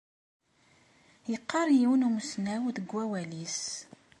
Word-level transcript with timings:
Yeqqar 1.31 1.67
yiwen 1.79 2.05
umusnaw 2.07 2.63
deg 2.75 2.87
wawal-is. 2.95 3.59